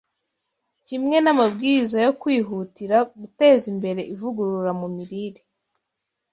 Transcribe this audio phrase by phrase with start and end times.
[0.85, 5.41] kimwe n’amabwiriza yo kwihutira guteza imbere ivugurura mu mirire.